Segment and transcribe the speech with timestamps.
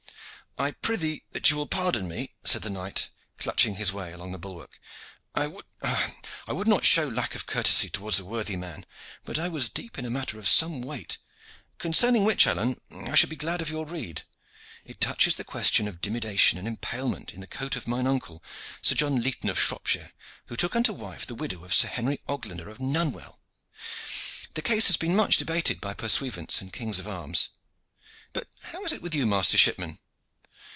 [0.59, 3.09] "I prythee that you will pardon me," said the knight,
[3.39, 4.79] clutching his way along the bulwark.
[5.33, 8.85] "I would not show lack of courtesy toward a worthy man,
[9.23, 11.17] but I was deep in a matter of some weight,
[11.79, 14.21] concerning which, Alleyne, I should be glad of your rede.
[14.85, 18.43] It touches the question of dimidiation or impalement in the coat of mine uncle,
[18.83, 20.11] Sir John Leighton of Shropshire,
[20.47, 23.39] who took unto wife the widow of Sir Henry Oglander of Nunwell.
[24.53, 27.49] The case has been much debated by pursuivants and kings of arms.
[28.31, 29.97] But how is it with you, master shipman?"